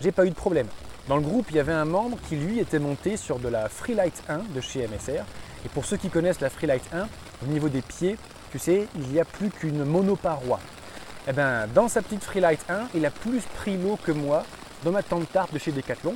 J'ai 0.01 0.13
pas 0.13 0.27
eu 0.27 0.31
de 0.31 0.35
problème. 0.35 0.67
Dans 1.09 1.17
le 1.17 1.23
groupe, 1.23 1.47
il 1.51 1.57
y 1.57 1.61
avait 1.61 1.73
un 1.73 1.85
membre 1.85 2.19
qui 2.29 2.37
lui 2.37 2.59
était 2.59 2.79
monté 2.79 3.17
sur 3.17 3.39
de 3.39 3.49
la 3.49 3.69
Freelight 3.69 4.23
1 4.29 4.39
de 4.55 4.61
chez 4.61 4.87
MSR. 4.89 5.25
Et 5.65 5.69
pour 5.69 5.85
ceux 5.85 5.97
qui 5.97 6.09
connaissent 6.09 6.41
la 6.41 6.51
Freelight 6.51 6.85
1, 6.93 7.09
au 7.43 7.47
niveau 7.47 7.69
des 7.69 7.83
pieds, 7.83 8.17
tu 8.51 8.59
sais, 8.59 8.87
il 8.97 9.09
n'y 9.09 9.21
a 9.21 9.25
plus 9.25 9.51
qu'une 9.51 9.85
monoparoi. 9.85 10.59
Et 11.27 11.31
eh 11.31 11.33
ben, 11.33 11.67
dans 11.75 11.89
sa 11.89 12.03
petite 12.03 12.23
Freelight 12.23 12.65
1, 12.69 12.89
il 12.95 13.07
a 13.07 13.11
plus 13.11 13.43
pris 13.57 13.77
l'eau 13.77 13.99
que 14.03 14.13
moi 14.13 14.45
dans 14.85 14.93
ma 14.93 15.03
tente 15.03 15.31
tarte 15.33 15.53
de 15.55 15.59
chez 15.59 15.73
Decathlon. 15.73 16.15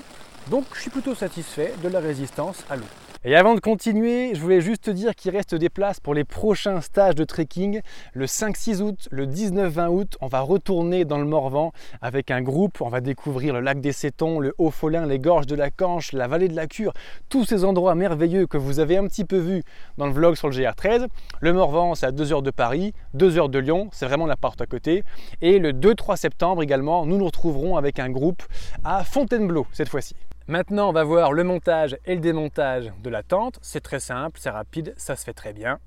Donc 0.50 0.64
je 0.74 0.80
suis 0.80 0.90
plutôt 0.90 1.14
satisfait 1.14 1.74
de 1.82 1.88
la 1.88 2.00
résistance 2.00 2.64
à 2.70 2.76
l'eau. 2.76 2.84
Et 3.24 3.34
avant 3.34 3.56
de 3.56 3.60
continuer, 3.60 4.32
je 4.32 4.40
voulais 4.40 4.60
juste 4.60 4.84
te 4.84 4.90
dire 4.92 5.12
qu'il 5.16 5.32
reste 5.32 5.52
des 5.56 5.68
places 5.68 5.98
pour 5.98 6.14
les 6.14 6.22
prochains 6.22 6.80
stages 6.80 7.16
de 7.16 7.24
trekking. 7.24 7.80
Le 8.12 8.26
5-6 8.26 8.80
août, 8.80 9.08
le 9.10 9.26
19-20 9.26 9.88
août, 9.88 10.16
on 10.20 10.28
va 10.28 10.40
retourner 10.40 11.04
dans 11.04 11.18
le 11.18 11.24
Morvan 11.24 11.72
avec 12.00 12.30
un 12.30 12.42
groupe. 12.42 12.80
On 12.80 12.88
va 12.88 13.00
découvrir 13.00 13.54
le 13.54 13.60
lac 13.60 13.80
des 13.80 13.90
Sétons, 13.90 14.38
le 14.38 14.54
Haut-Folin, 14.58 15.04
les 15.04 15.18
gorges 15.18 15.48
de 15.48 15.56
la 15.56 15.70
Canche, 15.70 16.12
la 16.12 16.28
vallée 16.28 16.46
de 16.46 16.54
la 16.54 16.68
Cure, 16.68 16.92
tous 17.28 17.44
ces 17.44 17.64
endroits 17.64 17.96
merveilleux 17.96 18.46
que 18.46 18.56
vous 18.56 18.78
avez 18.78 18.96
un 18.96 19.08
petit 19.08 19.24
peu 19.24 19.38
vus 19.38 19.64
dans 19.96 20.06
le 20.06 20.12
vlog 20.12 20.36
sur 20.36 20.48
le 20.48 20.54
GR13. 20.54 21.08
Le 21.40 21.52
Morvan, 21.52 21.96
c'est 21.96 22.06
à 22.06 22.12
2 22.12 22.32
heures 22.32 22.42
de 22.42 22.52
Paris, 22.52 22.94
2 23.14 23.36
heures 23.36 23.48
de 23.48 23.58
Lyon, 23.58 23.88
c'est 23.90 24.06
vraiment 24.06 24.26
la 24.26 24.36
porte 24.36 24.60
à 24.60 24.66
côté. 24.66 25.02
Et 25.42 25.58
le 25.58 25.72
2-3 25.72 26.16
septembre 26.16 26.62
également, 26.62 27.04
nous 27.04 27.16
nous 27.16 27.26
retrouverons 27.26 27.76
avec 27.76 27.98
un 27.98 28.10
groupe 28.10 28.44
à 28.84 29.02
Fontainebleau 29.02 29.66
cette 29.72 29.88
fois-ci. 29.88 30.14
Maintenant, 30.50 30.88
on 30.88 30.92
va 30.92 31.04
voir 31.04 31.34
le 31.34 31.44
montage 31.44 31.98
et 32.06 32.14
le 32.14 32.22
démontage 32.22 32.90
de 33.02 33.10
la 33.10 33.22
tente. 33.22 33.58
C'est 33.60 33.82
très 33.82 34.00
simple, 34.00 34.40
c'est 34.40 34.48
rapide, 34.48 34.94
ça 34.96 35.14
se 35.14 35.22
fait 35.22 35.34
très 35.34 35.52
bien. 35.52 35.78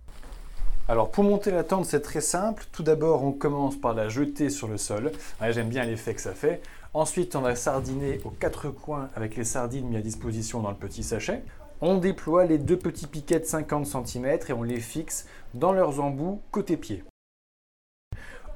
Alors 0.87 1.09
pour 1.09 1.23
monter 1.23 1.49
la 1.49 1.63
tente, 1.63 1.85
c'est 1.85 2.01
très 2.01 2.21
simple. 2.21 2.65
Tout 2.71 2.83
d'abord, 2.83 3.23
on 3.23 3.31
commence 3.31 3.75
par 3.75 3.95
la 3.95 4.07
jeter 4.07 4.51
sur 4.51 4.67
le 4.67 4.77
sol. 4.77 5.13
J'aime 5.49 5.69
bien 5.69 5.83
l'effet 5.83 6.13
que 6.13 6.21
ça 6.21 6.35
fait. 6.35 6.61
Ensuite, 6.93 7.35
on 7.35 7.41
va 7.41 7.55
sardiner 7.55 8.19
aux 8.23 8.29
quatre 8.29 8.69
coins 8.69 9.09
avec 9.15 9.35
les 9.35 9.45
sardines 9.45 9.87
mises 9.87 9.97
à 9.97 10.01
disposition 10.01 10.59
dans 10.59 10.69
le 10.69 10.75
petit 10.75 11.01
sachet. 11.01 11.41
On 11.81 11.97
déploie 11.97 12.45
les 12.45 12.59
deux 12.59 12.77
petits 12.77 13.07
piquets 13.07 13.39
de 13.39 13.45
50 13.45 13.87
cm 13.87 14.27
et 14.47 14.53
on 14.53 14.61
les 14.61 14.79
fixe 14.79 15.25
dans 15.55 15.71
leurs 15.71 16.01
embouts 16.01 16.39
côté 16.51 16.77
pied. 16.77 17.03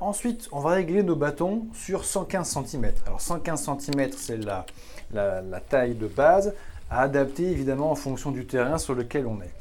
Ensuite, 0.01 0.49
on 0.51 0.59
va 0.59 0.71
régler 0.71 1.03
nos 1.03 1.15
bâtons 1.15 1.67
sur 1.73 2.03
115 2.03 2.65
cm. 2.65 2.91
Alors 3.05 3.21
115 3.21 3.69
cm, 3.79 4.11
c'est 4.17 4.37
la, 4.37 4.65
taille 5.69 5.95
de 5.95 6.07
base, 6.07 6.53
à 6.89 7.01
adapter 7.01 7.49
évidemment 7.49 7.91
en 7.91 7.95
fonction 7.95 8.31
du 8.31 8.45
terrain 8.45 8.77
sur 8.77 8.93
lequel 8.93 9.25
on 9.25 9.41
est. 9.41 9.53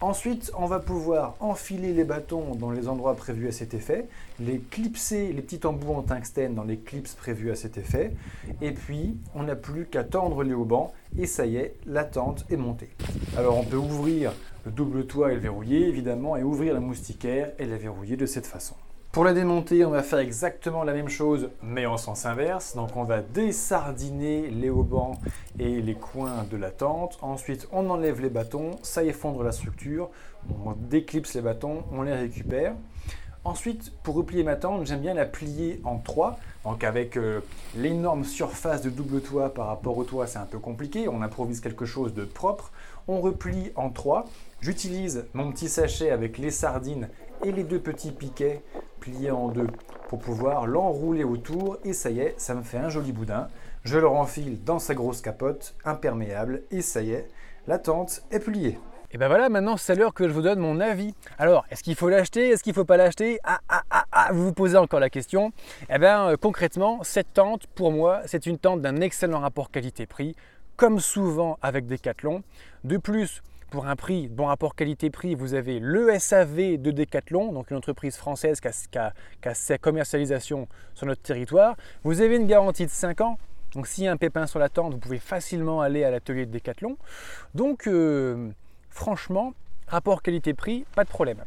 Ensuite, 0.00 0.52
on 0.56 0.66
va 0.66 0.78
pouvoir 0.78 1.34
enfiler 1.40 1.92
les 1.92 2.04
bâtons 2.04 2.54
dans 2.54 2.70
les 2.70 2.88
endroits 2.88 3.16
prévus 3.16 3.48
à 3.48 3.52
cet 3.52 3.74
effet, 3.74 4.06
les 4.38 4.60
clipser, 4.60 5.32
les 5.32 5.42
petits 5.42 5.66
embouts 5.66 5.92
en 5.92 6.02
tungstène 6.02 6.54
dans 6.54 6.64
les 6.64 6.78
clips 6.78 7.14
prévus 7.16 7.50
à 7.50 7.56
cet 7.56 7.76
effet, 7.76 8.12
et 8.62 8.70
puis 8.70 9.16
on 9.34 9.42
n'a 9.42 9.56
plus 9.56 9.86
qu'à 9.86 10.04
tendre 10.04 10.44
les 10.44 10.54
haubans, 10.54 10.92
et 11.18 11.26
ça 11.26 11.44
y 11.44 11.56
est, 11.56 11.74
la 11.84 12.04
tente 12.04 12.46
est 12.48 12.56
montée. 12.56 12.90
Alors 13.36 13.58
on 13.58 13.64
peut 13.64 13.76
ouvrir 13.76 14.32
le 14.64 14.70
double 14.70 15.06
toit 15.06 15.32
et 15.32 15.34
le 15.34 15.40
verrouiller 15.40 15.88
évidemment, 15.88 16.36
et 16.36 16.42
ouvrir 16.42 16.72
la 16.72 16.80
moustiquaire 16.80 17.52
et 17.58 17.66
la 17.66 17.76
verrouiller 17.76 18.16
de 18.16 18.26
cette 18.26 18.46
façon. 18.46 18.76
Pour 19.12 19.24
la 19.24 19.32
démonter, 19.32 19.84
on 19.84 19.90
va 19.90 20.04
faire 20.04 20.20
exactement 20.20 20.84
la 20.84 20.92
même 20.92 21.08
chose, 21.08 21.50
mais 21.64 21.84
en 21.84 21.96
sens 21.96 22.26
inverse. 22.26 22.76
Donc 22.76 22.96
on 22.96 23.02
va 23.02 23.22
désardiner 23.22 24.48
les 24.50 24.70
haubans 24.70 25.18
et 25.58 25.82
les 25.82 25.96
coins 25.96 26.44
de 26.48 26.56
la 26.56 26.70
tente. 26.70 27.18
Ensuite, 27.20 27.66
on 27.72 27.90
enlève 27.90 28.20
les 28.20 28.30
bâtons, 28.30 28.76
ça 28.82 29.02
effondre 29.02 29.42
la 29.42 29.50
structure. 29.50 30.10
On 30.64 30.74
déclipse 30.74 31.34
les 31.34 31.40
bâtons, 31.40 31.82
on 31.90 32.02
les 32.02 32.14
récupère. 32.14 32.74
Ensuite, 33.42 33.92
pour 34.04 34.14
replier 34.14 34.44
ma 34.44 34.54
tente, 34.54 34.86
j'aime 34.86 35.00
bien 35.00 35.14
la 35.14 35.26
plier 35.26 35.80
en 35.82 35.98
trois. 35.98 36.38
Donc 36.62 36.84
avec 36.84 37.16
euh, 37.16 37.40
l'énorme 37.74 38.22
surface 38.22 38.80
de 38.82 38.90
double 38.90 39.22
toit 39.22 39.52
par 39.52 39.66
rapport 39.66 39.98
au 39.98 40.04
toit, 40.04 40.28
c'est 40.28 40.38
un 40.38 40.46
peu 40.46 40.60
compliqué. 40.60 41.08
On 41.08 41.20
improvise 41.20 41.60
quelque 41.60 41.84
chose 41.84 42.14
de 42.14 42.24
propre. 42.24 42.70
On 43.08 43.20
replie 43.20 43.72
en 43.74 43.90
trois. 43.90 44.26
J'utilise 44.60 45.24
mon 45.34 45.50
petit 45.50 45.68
sachet 45.68 46.12
avec 46.12 46.38
les 46.38 46.52
sardines 46.52 47.08
et 47.42 47.50
les 47.50 47.64
deux 47.64 47.80
petits 47.80 48.12
piquets 48.12 48.62
pliés 49.00 49.32
en 49.32 49.48
deux 49.48 49.66
pour 50.08 50.20
pouvoir 50.20 50.66
l'enrouler 50.66 51.24
autour. 51.24 51.78
Et 51.84 51.92
ça 51.92 52.10
y 52.10 52.20
est, 52.20 52.34
ça 52.38 52.54
me 52.54 52.62
fait 52.62 52.78
un 52.78 52.88
joli 52.88 53.12
boudin. 53.12 53.48
Je 53.82 53.98
le 53.98 54.06
renfile 54.06 54.62
dans 54.62 54.78
sa 54.78 54.94
grosse 54.94 55.22
capote 55.22 55.74
imperméable 55.84 56.62
et 56.70 56.82
ça 56.82 57.02
y 57.02 57.12
est, 57.12 57.28
la 57.66 57.78
tente 57.78 58.22
est 58.30 58.40
pliée. 58.40 58.78
Et 59.12 59.18
ben 59.18 59.26
voilà, 59.26 59.48
maintenant 59.48 59.76
c'est 59.76 59.96
l'heure 59.96 60.14
que 60.14 60.28
je 60.28 60.32
vous 60.32 60.42
donne 60.42 60.60
mon 60.60 60.78
avis. 60.78 61.14
Alors, 61.38 61.64
est-ce 61.70 61.82
qu'il 61.82 61.96
faut 61.96 62.08
l'acheter 62.08 62.50
Est-ce 62.50 62.62
qu'il 62.62 62.70
ne 62.70 62.76
faut 62.76 62.84
pas 62.84 62.96
l'acheter? 62.96 63.40
Ah, 63.42 63.58
ah, 63.68 63.82
ah, 63.90 64.04
ah, 64.12 64.28
vous 64.32 64.44
vous 64.44 64.52
posez 64.52 64.76
encore 64.76 65.00
la 65.00 65.10
question. 65.10 65.50
Eh 65.88 65.98
bien, 65.98 66.28
euh, 66.28 66.36
concrètement, 66.36 67.00
cette 67.02 67.32
tente, 67.34 67.66
pour 67.66 67.90
moi, 67.90 68.20
c'est 68.26 68.46
une 68.46 68.58
tente 68.58 68.82
d'un 68.82 69.00
excellent 69.00 69.40
rapport 69.40 69.72
qualité-prix, 69.72 70.36
comme 70.76 71.00
souvent 71.00 71.58
avec 71.60 71.86
Decathlon. 71.86 72.44
De 72.84 72.98
plus, 72.98 73.42
pour 73.70 73.86
un 73.86 73.96
prix, 73.96 74.28
bon 74.28 74.46
rapport 74.46 74.74
qualité-prix, 74.74 75.34
vous 75.34 75.54
avez 75.54 75.78
le 75.78 76.18
SAV 76.18 76.76
de 76.76 76.90
Decathlon, 76.90 77.52
donc 77.52 77.70
une 77.70 77.76
entreprise 77.76 78.16
française 78.16 78.60
qui 78.60 78.98
a, 78.98 79.54
sa 79.54 79.78
commercialisation 79.78 80.68
sur 80.94 81.06
notre 81.06 81.22
territoire. 81.22 81.76
Vous 82.04 82.20
avez 82.20 82.36
une 82.36 82.46
garantie 82.46 82.84
de 82.84 82.90
5 82.90 83.20
ans. 83.20 83.38
Donc 83.74 83.86
s'il 83.86 84.04
y 84.04 84.08
a 84.08 84.12
un 84.12 84.16
pépin 84.16 84.46
sur 84.46 84.58
la 84.58 84.68
tente, 84.68 84.94
vous 84.94 84.98
pouvez 84.98 85.20
facilement 85.20 85.80
aller 85.80 86.02
à 86.02 86.10
l'atelier 86.10 86.44
de 86.44 86.50
Decathlon. 86.50 86.96
Donc 87.54 87.86
euh, 87.86 88.50
Franchement, 88.90 89.54
rapport 89.86 90.20
qualité-prix, 90.20 90.84
pas 90.94 91.04
de 91.04 91.08
problème. 91.08 91.44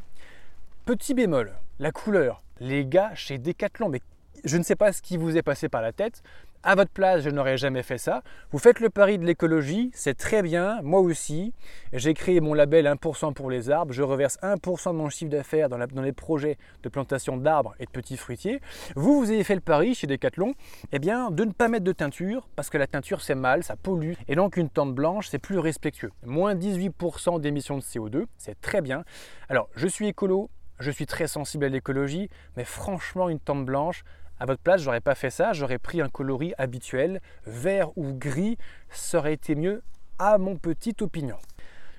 Petit 0.86 1.14
bémol, 1.14 1.54
la 1.80 1.92
couleur. 1.92 2.42
Les 2.60 2.86
gars, 2.86 3.14
chez 3.16 3.38
Decathlon, 3.38 3.90
mais 3.90 4.02
je 4.44 4.58
ne 4.58 4.64
sais 4.64 4.76
pas 4.76 4.94
ce 4.94 5.02
qui 5.02 5.18
vous 5.18 5.38
est 5.38 5.42
passé 5.42 5.70
par 5.70 5.82
la 5.82 5.92
tête, 5.92 6.24
à 6.64 6.76
votre 6.76 6.92
place, 6.92 7.22
je 7.22 7.30
n'aurais 7.30 7.58
jamais 7.58 7.84
fait 7.84 7.98
ça. 7.98 8.24
Vous 8.52 8.60
faites 8.60 8.80
le 8.80 8.90
pari 8.90 9.18
de 9.18 9.26
l'écologie, 9.26 9.92
c'est 9.94 10.18
très 10.18 10.42
bien, 10.42 10.82
moi 10.82 11.02
aussi. 11.02 11.54
J'ai 11.92 12.14
créé 12.14 12.40
mon 12.40 12.54
label 12.54 12.86
1% 12.86 13.34
pour 13.34 13.50
les 13.50 13.70
arbres, 13.70 13.94
je 13.94 14.02
reverse 14.02 14.38
1% 14.42 14.92
de 14.92 14.96
mon 14.96 15.10
chiffre 15.10 15.30
d'affaires 15.30 15.70
dans, 15.70 15.78
les 16.02 16.12
projets 16.14 16.58
de 16.82 16.90
plantation 16.90 17.38
d'arbres 17.38 17.76
et 17.80 17.86
de 17.86 17.92
petits 17.92 18.18
fruitiers. 18.18 18.62
Vous, 18.96 19.20
vous 19.20 19.30
avez 19.30 19.44
fait 19.44 19.56
le 19.56 19.62
pari 19.62 19.94
chez 19.94 20.08
Decathlon, 20.08 20.54
eh 20.92 21.00
bien, 21.00 21.32
de 21.32 21.44
ne 21.44 21.52
pas 21.52 21.68
mettre 21.68 21.84
de 21.86 21.92
teinture, 21.92 22.48
parce 22.56 22.70
que 22.70 22.78
la 22.78 22.88
teinture 22.88 23.22
c'est 23.22 23.36
mal, 23.36 23.64
ça 23.64 23.76
pollue, 23.76 24.14
et 24.28 24.36
donc 24.36 24.58
une 24.58 24.70
tente 24.70 24.96
blanche 24.96 25.28
c'est 25.30 25.40
plus 25.40 25.60
respectueux. 25.60 26.12
Moins 26.26 26.56
18% 26.56 27.42
d'émissions 27.42 27.78
de 27.78 27.84
CO2, 27.84 28.26
c'est 28.38 28.60
très 28.62 28.82
bien. 28.82 29.04
Alors, 29.50 29.70
je 29.76 29.88
suis 29.88 30.08
écolo, 30.08 30.50
je 30.80 30.92
suis 30.92 31.06
très 31.06 31.28
sensible 31.28 31.66
à 31.66 31.70
l'écologie, 31.70 32.30
mais 32.58 32.66
franchement, 32.66 33.30
une 33.30 33.40
tente 33.40 33.66
blanche, 33.66 34.04
à 34.44 34.46
votre 34.46 34.62
place, 34.62 34.82
j'aurais 34.82 35.00
pas 35.00 35.16
fait 35.16 35.30
ça, 35.30 35.54
j'aurais 35.54 35.78
pris 35.78 36.02
un 36.02 36.10
coloris 36.10 36.54
habituel, 36.58 37.22
vert 37.46 37.98
ou 37.98 38.12
gris, 38.12 38.58
ça 38.90 39.20
aurait 39.20 39.32
été 39.32 39.56
mieux 39.56 39.82
à 40.20 40.38
mon 40.38 40.58
petite 40.58 41.02
opinion. 41.02 41.38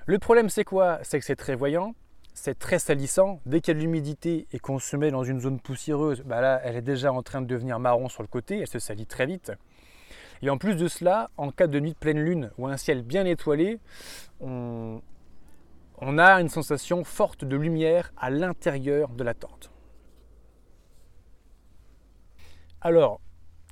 Le 0.05 0.19
problème 0.19 0.49
c'est 0.49 0.63
quoi? 0.63 0.99
C'est 1.01 1.17
que 1.17 1.25
c'est 1.25 1.35
très 1.35 1.55
voyant, 1.55 1.95
c'est 2.35 2.59
très 2.59 2.77
salissant. 2.77 3.41
Dès 3.47 3.61
qu'il 3.61 3.73
y 3.73 3.77
a 3.77 3.79
de 3.79 3.83
l'humidité 3.83 4.47
et 4.51 4.59
qu'on 4.59 4.77
se 4.77 4.95
met 4.95 5.09
dans 5.09 5.23
une 5.23 5.41
zone 5.41 5.59
poussiéreuse, 5.59 6.21
bah 6.21 6.39
là, 6.39 6.61
elle 6.63 6.75
est 6.75 6.83
déjà 6.83 7.11
en 7.11 7.23
train 7.23 7.41
de 7.41 7.47
devenir 7.47 7.79
marron 7.79 8.09
sur 8.09 8.21
le 8.21 8.27
côté, 8.27 8.59
elle 8.59 8.67
se 8.67 8.77
salit 8.77 9.07
très 9.07 9.25
vite. 9.25 9.51
Et 10.43 10.51
en 10.51 10.59
plus 10.59 10.75
de 10.75 10.87
cela, 10.87 11.31
en 11.37 11.49
cas 11.49 11.65
de 11.65 11.79
nuit 11.79 11.93
de 11.93 11.97
pleine 11.97 12.19
lune 12.19 12.51
ou 12.59 12.67
un 12.67 12.77
ciel 12.77 13.01
bien 13.01 13.25
étoilé, 13.25 13.79
on 14.39 15.01
a 15.99 16.39
une 16.39 16.49
sensation 16.49 17.03
forte 17.03 17.43
de 17.43 17.55
lumière 17.55 18.13
à 18.17 18.29
l'intérieur 18.29 19.09
de 19.09 19.23
la 19.23 19.33
tente. 19.33 19.71
Alors, 22.85 23.19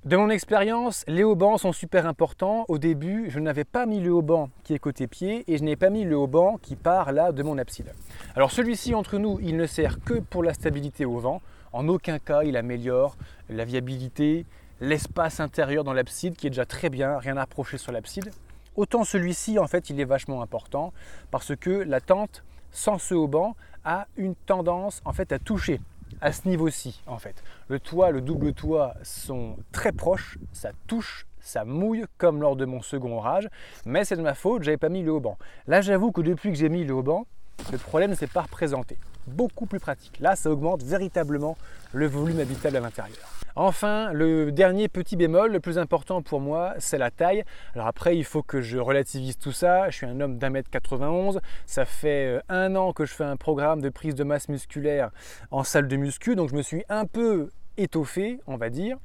de 0.06 0.18
mon 0.18 0.32
expérience, 0.32 1.04
les 1.08 1.24
haubans 1.24 1.60
sont 1.60 1.72
super 1.72 2.08
importants. 2.08 2.66
Au 2.68 2.80
début, 2.80 3.30
je 3.30 3.40
n'avais 3.40 3.64
pas 3.64 3.86
mis 3.86 4.00
le 4.00 4.12
haubans 4.12 4.50
qui 4.64 4.74
est 4.74 4.80
côté 4.80 5.06
pied 5.06 5.44
et 5.46 5.60
je 5.60 5.64
n'ai 5.64 5.76
pas 5.76 5.92
mis 5.92 6.04
le 6.04 6.18
haubans 6.18 6.58
qui 6.60 6.76
part 6.76 7.12
là 7.12 7.32
de 7.32 7.44
mon 7.44 7.60
abside. 7.60 7.94
Alors 8.36 8.50
celui-ci, 8.50 8.96
entre 8.96 9.20
nous, 9.20 9.40
il 9.40 9.56
ne 9.56 9.68
sert 9.68 10.00
que 10.04 10.16
pour 10.16 10.42
la 10.42 10.56
stabilité 10.56 11.06
au 11.06 11.20
vent. 11.20 11.44
En 11.74 11.90
aucun 11.90 12.18
cas, 12.18 12.42
il 12.42 12.58
améliore 12.58 13.16
la 13.50 13.66
viabilité, 13.66 14.48
l'espace 14.82 15.40
intérieur 15.40 15.84
dans 15.84 15.94
l'abside 15.94 16.36
qui 16.36 16.48
est 16.48 16.50
déjà 16.50 16.66
très 16.66 16.90
bien, 16.90 17.20
rien 17.20 17.38
à 17.38 17.44
reprocher 17.44 17.78
sur 17.78 17.92
l'abside. 17.92 18.32
Autant 18.76 19.04
celui-ci, 19.04 19.60
en 19.60 19.68
fait, 19.68 19.92
il 19.92 20.00
est 20.00 20.06
vachement 20.06 20.42
important 20.42 20.92
parce 21.30 21.56
que 21.56 21.70
la 21.70 22.02
tente, 22.02 22.44
sans 22.72 22.98
ce 22.98 23.14
haubans, 23.14 23.56
a 23.86 24.08
une 24.18 24.34
tendance 24.34 25.04
en 25.06 25.14
fait 25.14 25.32
à 25.32 25.38
toucher 25.38 25.82
à 26.22 26.32
ce 26.32 26.48
niveau-ci 26.48 27.02
en 27.08 27.18
fait. 27.18 27.44
Le 27.68 27.80
toit, 27.80 28.12
le 28.12 28.22
double 28.22 28.54
toit 28.54 28.96
sont 29.04 29.58
très 29.72 29.92
proches, 29.92 30.38
ça 30.52 30.72
touche, 30.88 31.26
ça 31.40 31.66
mouille 31.66 32.06
comme 32.18 32.42
lors 32.42 32.56
de 32.56 32.66
mon 32.66 32.82
second 32.82 33.18
orage, 33.18 33.50
mais 33.86 34.06
c'est 34.06 34.16
de 34.16 34.22
ma 34.22 34.34
faute, 34.34 34.64
j'avais 34.64 34.78
pas 34.78 34.90
mis 34.90 35.04
le 35.04 35.12
haut 35.12 35.38
Là 35.68 35.82
j'avoue 35.82 36.12
que 36.12 36.22
depuis 36.22 36.52
que 36.52 36.58
j'ai 36.58 36.70
mis 36.70 36.84
le 36.84 36.94
haut 36.94 37.28
le 37.72 37.78
problème 37.78 38.12
ne 38.12 38.16
s'est 38.16 38.28
pas 38.28 38.42
représenté. 38.42 38.98
Beaucoup 39.28 39.66
plus 39.66 39.80
pratique. 39.80 40.20
Là 40.20 40.36
ça 40.36 40.50
augmente 40.50 40.84
véritablement 40.84 41.58
le 41.94 42.08
volume 42.08 42.40
habitable 42.40 42.78
à 42.78 42.80
l'intérieur. 42.80 43.34
Enfin, 43.56 44.12
le 44.14 44.52
dernier 44.52 44.88
petit 44.88 45.16
bémol, 45.16 45.52
le 45.52 45.60
plus 45.60 45.78
important 45.78 46.24
pour 46.24 46.40
moi, 46.40 46.74
c'est 46.80 46.98
la 46.98 47.12
taille. 47.12 47.44
Alors 47.76 47.86
après, 47.86 48.18
il 48.18 48.24
faut 48.24 48.42
que 48.42 48.62
je 48.62 48.80
relativise 48.80 49.38
tout 49.38 49.52
ça. 49.52 49.92
Je 49.92 49.98
suis 49.98 50.06
un 50.08 50.20
homme 50.22 50.40
d'un 50.40 50.50
mètre 50.50 50.72
91. 50.72 51.40
Ça 51.68 51.86
fait 51.86 52.38
euh, 52.38 52.40
un 52.50 52.76
an 52.76 52.94
que 52.94 53.06
je 53.06 53.14
fais 53.14 53.24
un 53.24 53.38
programme 53.38 53.80
de 53.80 53.90
prise 53.90 54.16
de 54.16 54.24
masse 54.24 54.50
musculaire 54.50 55.12
en 55.52 55.64
salle 55.64 55.88
de 55.88 55.96
muscu. 55.98 56.36
Donc 56.36 56.50
je 56.50 56.56
me 56.56 56.64
suis 56.64 56.84
un 56.90 57.06
peu 57.06 57.52
étoffé, 57.78 58.40
on 58.48 58.58
va 58.58 58.70
dire. 58.70 58.98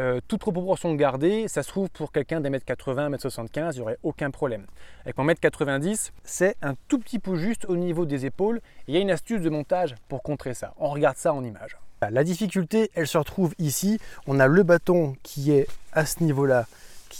Euh, 0.00 0.20
toute 0.28 0.40
proportion 0.40 0.94
gardée, 0.94 1.48
ça 1.48 1.64
se 1.64 1.68
trouve 1.68 1.90
pour 1.90 2.12
quelqu'un 2.12 2.40
d'un 2.40 2.50
mètre 2.50 2.64
80, 2.64 3.08
mètre 3.08 3.22
75, 3.22 3.74
il 3.74 3.78
n'y 3.78 3.82
aurait 3.82 3.98
aucun 4.04 4.30
problème. 4.30 4.66
Avec 5.02 5.18
mon 5.18 5.24
mètre 5.24 5.40
90, 5.40 6.12
c'est 6.22 6.56
un 6.62 6.74
tout 6.86 7.00
petit 7.00 7.18
peu 7.18 7.34
juste 7.34 7.64
au 7.64 7.76
niveau 7.76 8.06
des 8.06 8.24
épaules. 8.24 8.60
Il 8.86 8.94
y 8.94 8.96
a 8.96 9.00
une 9.00 9.10
astuce 9.10 9.42
de 9.42 9.50
montage 9.50 9.96
pour 10.08 10.22
contrer 10.22 10.54
ça. 10.54 10.72
On 10.78 10.90
regarde 10.90 11.16
ça 11.16 11.34
en 11.34 11.42
image. 11.42 11.78
La 12.00 12.22
difficulté, 12.22 12.92
elle 12.94 13.08
se 13.08 13.18
retrouve 13.18 13.54
ici. 13.58 13.98
On 14.28 14.38
a 14.38 14.46
le 14.46 14.62
bâton 14.62 15.16
qui 15.24 15.50
est 15.50 15.66
à 15.92 16.06
ce 16.06 16.22
niveau-là, 16.22 16.66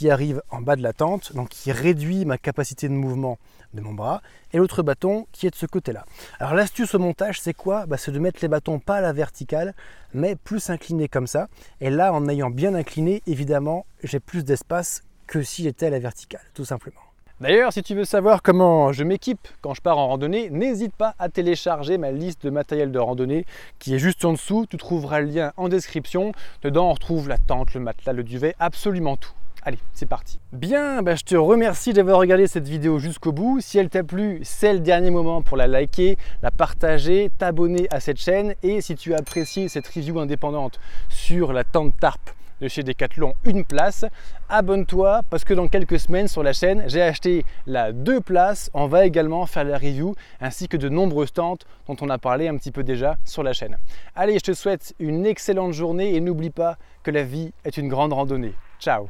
arrive 0.07 0.43
en 0.51 0.61
bas 0.61 0.77
de 0.77 0.83
la 0.83 0.93
tente, 0.93 1.35
donc 1.35 1.49
qui 1.49 1.73
réduit 1.73 2.25
ma 2.25 2.39
capacité 2.39 2.89
de 2.89 2.95
mouvement 2.95 3.39
de 3.75 3.81
mon 3.81 3.93
bras, 3.93 4.23
et 4.53 4.59
l'autre 4.59 4.83
bâton 4.83 5.27
qui 5.33 5.47
est 5.47 5.51
de 5.51 5.57
ce 5.57 5.67
côté-là. 5.67 6.05
Alors 6.39 6.55
l'astuce 6.55 6.95
au 6.95 6.99
montage, 6.99 7.41
c'est 7.41 7.55
quoi? 7.55 7.87
Bah, 7.87 7.97
C'est 7.97 8.13
de 8.13 8.19
mettre 8.19 8.39
les 8.43 8.49
bâtons 8.49 8.79
pas 8.79 8.97
à 8.97 9.01
la 9.01 9.13
verticale, 9.13 9.75
mais 10.15 10.37
plus 10.37 10.71
inclinés 10.71 11.09
comme 11.09 11.27
ça. 11.27 11.49
Et 11.81 11.91
là, 11.91 12.13
en 12.13 12.29
ayant 12.29 12.51
bien 12.51 12.75
incliné, 12.75 13.23
évidemment, 13.27 13.87
j'ai 14.03 14.21
plus 14.21 14.45
d'espace 14.45 15.03
que 15.27 15.43
si 15.43 15.65
j'étais 15.65 15.87
à 15.87 15.91
la 15.91 15.99
verticale, 15.99 16.43
tout 16.55 16.65
simplement. 16.65 17.01
D'ailleurs, 17.41 17.73
si 17.73 17.85
tu 17.85 17.95
veux 17.95 18.05
savoir 18.05 18.43
comment 18.43 18.93
je 18.93 19.05
m'équipe 19.05 19.47
quand 19.61 19.73
je 19.73 19.81
pars 19.81 19.97
en 19.97 20.09
randonnée, 20.09 20.51
n'hésite 20.51 20.93
pas 20.93 21.15
à 21.21 21.29
télécharger 21.29 21.97
ma 21.97 22.11
liste 22.11 22.43
de 22.43 22.51
matériel 22.51 22.91
de 22.91 22.99
randonnée 22.99 23.47
qui 23.79 23.95
est 23.95 24.01
juste 24.01 24.25
en 24.25 24.33
dessous. 24.33 24.67
Tu 24.69 24.77
trouveras 24.77 25.21
le 25.21 25.27
lien 25.27 25.53
en 25.57 25.69
description. 25.69 26.33
Dedans, 26.63 26.89
on 26.89 26.95
retrouve 26.95 27.29
la 27.29 27.39
tente, 27.39 27.75
le 27.75 27.81
matelas, 27.81 28.13
le 28.13 28.25
duvet, 28.25 28.57
absolument 28.59 29.17
tout. 29.17 29.38
Allez, 29.69 29.77
c'est 29.93 30.09
parti. 30.09 30.41
Bien, 30.55 31.03
bah, 31.03 31.15
je 31.15 31.25
te 31.25 31.37
remercie 31.37 31.93
d'avoir 31.93 32.21
regardé 32.21 32.47
cette 32.47 32.67
vidéo 32.67 32.99
jusqu'au 32.99 33.33
bout. 33.33 33.61
Si 33.61 33.77
elle 33.77 33.91
t'a 33.91 34.03
plu, 34.03 34.41
c'est 34.43 34.73
le 34.73 34.79
dernier 34.79 35.11
moment 35.11 35.43
pour 35.43 35.59
la 35.59 35.67
liker, 35.67 36.17
la 36.41 36.51
partager, 36.51 37.31
t'abonner 37.37 37.87
à 37.91 38.01
cette 38.01 38.17
chaîne. 38.17 38.55
Et 38.63 38.81
si 38.81 38.95
tu 38.95 39.13
as 39.13 39.19
apprécié 39.19 39.69
cette 39.69 39.87
review 39.87 40.21
indépendante 40.21 40.81
sur 41.11 41.53
la 41.53 41.65
tente 41.65 41.95
tarp 42.01 42.31
de 42.63 42.67
chez 42.67 42.83
Decathlon 42.83 43.35
une 43.45 43.63
place. 43.63 44.07
Abonne-toi 44.49 45.21
parce 45.29 45.45
que 45.45 45.53
dans 45.53 45.69
quelques 45.69 46.01
semaines 46.01 46.29
sur 46.29 46.43
la 46.43 46.55
chaîne, 46.55 46.85
j'ai 46.87 47.03
acheté 47.03 47.45
la 47.67 47.93
deux 47.93 48.23
places. 48.23 48.71
On 48.73 48.87
va 48.87 49.05
également 49.05 49.45
faire 49.45 49.65
la 49.65 49.77
review 49.77 50.15
ainsi 50.41 50.69
que 50.69 50.79
de 50.79 50.89
nombreuses 50.89 51.35
tentes 51.35 51.67
dont 51.89 51.97
on 52.01 52.09
a 52.09 52.17
parlé 52.17 52.49
un 52.49 52.57
petit 52.57 52.73
peu 52.73 52.85
déjà 52.85 53.19
sur 53.27 53.43
la 53.43 53.53
chaîne. 53.53 53.77
Allez, 54.17 54.39
je 54.39 54.45
te 54.45 54.55
souhaite 54.55 54.95
une 54.99 55.27
excellente 55.27 55.75
journée 55.75 56.15
et 56.15 56.23
n'oublie 56.23 56.49
pas 56.49 56.79
que 57.03 57.11
la 57.11 57.23
vie 57.23 57.53
est 57.67 57.77
une 57.77 57.89
grande 57.89 58.15
randonnée. 58.15 58.55
Ciao 58.81 59.09